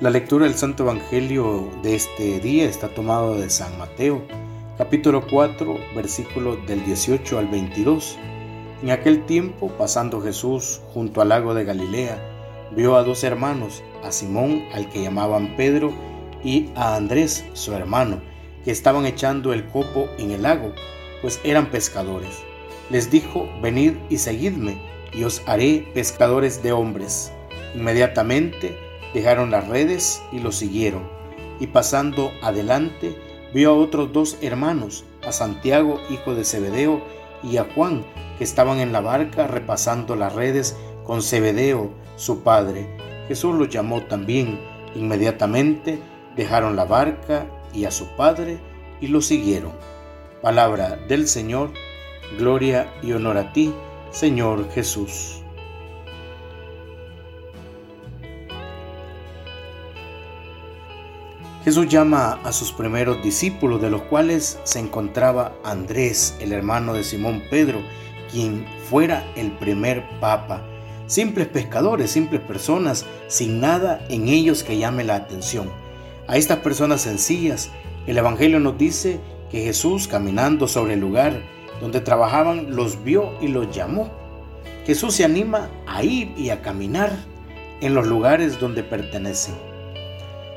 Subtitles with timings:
[0.00, 4.22] La lectura del Santo Evangelio de este día está tomado de San Mateo,
[4.76, 8.18] capítulo 4, versículos del 18 al 22.
[8.82, 12.18] En aquel tiempo, pasando Jesús junto al lago de Galilea,
[12.74, 15.92] vio a dos hermanos, a Simón, al que llamaban Pedro,
[16.42, 18.20] y a Andrés, su hermano,
[18.64, 20.72] que estaban echando el copo en el lago,
[21.22, 22.42] pues eran pescadores.
[22.90, 24.76] Les dijo, venid y seguidme,
[25.12, 27.30] y os haré pescadores de hombres.
[27.76, 28.83] Inmediatamente
[29.14, 31.08] dejaron las redes y lo siguieron.
[31.60, 33.16] Y pasando adelante,
[33.54, 37.00] vio a otros dos hermanos, a Santiago, hijo de Zebedeo,
[37.42, 38.04] y a Juan,
[38.38, 42.88] que estaban en la barca repasando las redes con Zebedeo, su padre.
[43.28, 44.58] Jesús los llamó también.
[44.94, 45.98] Inmediatamente
[46.36, 48.58] dejaron la barca y a su padre
[49.00, 49.72] y lo siguieron.
[50.40, 51.70] Palabra del Señor,
[52.38, 53.72] gloria y honor a ti,
[54.10, 55.43] Señor Jesús.
[61.64, 67.02] Jesús llama a sus primeros discípulos, de los cuales se encontraba Andrés, el hermano de
[67.02, 67.80] Simón Pedro,
[68.30, 70.62] quien fuera el primer papa.
[71.06, 75.70] Simples pescadores, simples personas, sin nada en ellos que llame la atención.
[76.26, 77.70] A estas personas sencillas,
[78.06, 79.18] el Evangelio nos dice
[79.50, 81.40] que Jesús, caminando sobre el lugar
[81.80, 84.10] donde trabajaban, los vio y los llamó.
[84.84, 87.10] Jesús se anima a ir y a caminar
[87.80, 89.73] en los lugares donde pertenecen.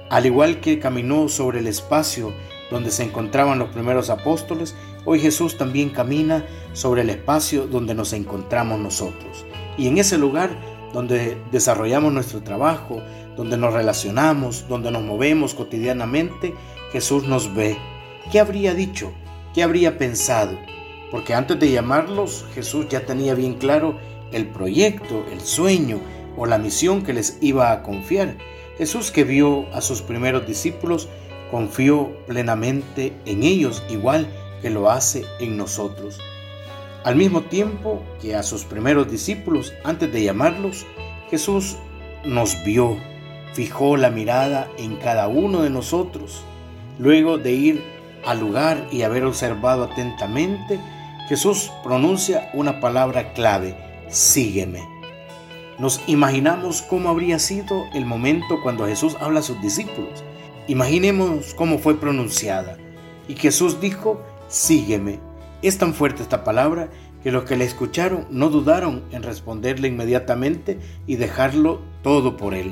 [0.10, 2.34] Al igual que caminó sobre el espacio
[2.72, 8.14] donde se encontraban los primeros apóstoles, hoy Jesús también camina sobre el espacio donde nos
[8.14, 9.46] encontramos nosotros.
[9.78, 10.50] Y en ese lugar
[10.94, 13.02] donde desarrollamos nuestro trabajo,
[13.36, 16.54] donde nos relacionamos, donde nos movemos cotidianamente,
[16.92, 17.78] Jesús nos ve.
[18.32, 19.12] ¿Qué habría dicho?
[19.54, 20.58] ¿Qué habría pensado?
[21.12, 23.98] Porque antes de llamarlos, Jesús ya tenía bien claro
[24.32, 26.00] el proyecto, el sueño
[26.38, 28.38] o la misión que les iba a confiar.
[28.78, 31.08] Jesús que vio a sus primeros discípulos
[31.50, 34.28] confió plenamente en ellos igual
[34.62, 36.20] que lo hace en nosotros.
[37.04, 40.86] Al mismo tiempo que a sus primeros discípulos, antes de llamarlos,
[41.30, 41.78] Jesús
[42.26, 42.98] nos vio,
[43.54, 46.44] fijó la mirada en cada uno de nosotros.
[47.00, 47.84] Luego de ir
[48.26, 50.80] al lugar y haber observado atentamente,
[51.30, 53.76] Jesús pronuncia una palabra clave,
[54.10, 54.97] sígueme.
[55.80, 60.24] Nos imaginamos cómo habría sido el momento cuando Jesús habla a sus discípulos.
[60.68, 62.78] Imaginemos cómo fue pronunciada.
[63.28, 65.20] Y Jesús dijo, sígueme.
[65.62, 66.90] Es tan fuerte esta palabra
[67.22, 72.72] que los que le escucharon no dudaron en responderle inmediatamente y dejarlo todo por él.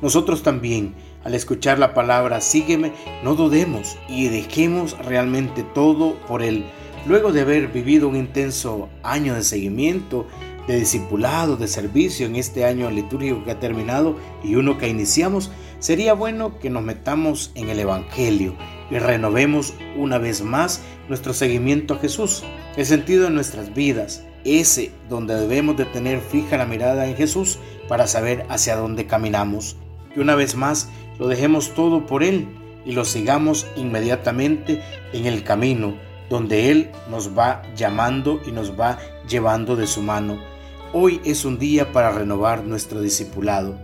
[0.00, 0.94] Nosotros también,
[1.24, 2.92] al escuchar la palabra sígueme,
[3.24, 6.64] no dudemos y dejemos realmente todo por él.
[7.06, 10.26] Luego de haber vivido un intenso año de seguimiento,
[10.66, 15.50] de discipulado, de servicio en este año litúrgico que ha terminado y uno que iniciamos,
[15.78, 18.54] sería bueno que nos metamos en el Evangelio
[18.90, 22.44] y renovemos una vez más nuestro seguimiento a Jesús,
[22.76, 27.58] el sentido de nuestras vidas, ese donde debemos de tener fija la mirada en Jesús
[27.88, 29.76] para saber hacia dónde caminamos.
[30.16, 30.88] Y una vez más
[31.18, 32.48] lo dejemos todo por Él
[32.84, 34.82] y lo sigamos inmediatamente
[35.12, 35.94] en el camino
[36.30, 38.98] donde Él nos va llamando y nos va
[39.28, 40.53] llevando de su mano
[40.96, 43.76] Hoy es un día para renovar nuestro discipulado,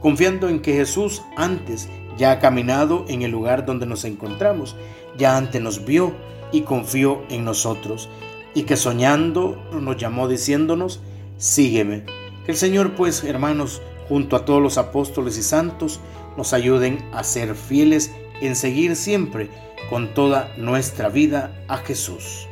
[0.00, 4.76] confiando en que Jesús antes ya ha caminado en el lugar donde nos encontramos,
[5.16, 6.12] ya antes nos vio
[6.52, 8.10] y confió en nosotros,
[8.54, 11.00] y que soñando nos llamó diciéndonos,
[11.38, 12.04] sígueme.
[12.44, 16.00] Que el Señor pues, hermanos, junto a todos los apóstoles y santos,
[16.36, 18.12] nos ayuden a ser fieles
[18.42, 19.48] en seguir siempre
[19.88, 22.47] con toda nuestra vida a Jesús.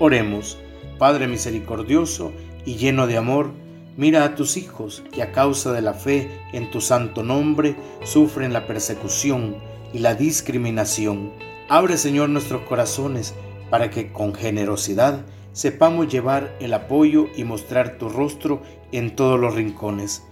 [0.00, 0.58] Oremos,
[0.98, 2.32] Padre misericordioso
[2.64, 3.52] y lleno de amor,
[3.96, 8.52] mira a tus hijos que a causa de la fe en tu santo nombre sufren
[8.52, 9.56] la persecución
[9.92, 11.32] y la discriminación.
[11.68, 13.34] Abre, Señor, nuestros corazones
[13.70, 19.54] para que con generosidad sepamos llevar el apoyo y mostrar tu rostro en todos los
[19.54, 20.24] rincones.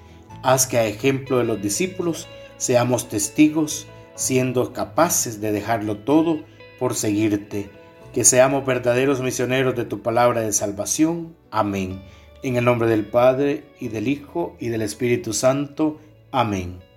[0.42, 2.26] Haz que a ejemplo de los discípulos
[2.56, 6.40] seamos testigos, siendo capaces de dejarlo todo
[6.80, 7.70] por seguirte
[8.12, 11.34] que seamos verdaderos misioneros de tu palabra de salvación.
[11.50, 12.02] Amén.
[12.42, 15.98] En el nombre del Padre, y del Hijo, y del Espíritu Santo.
[16.30, 16.91] Amén.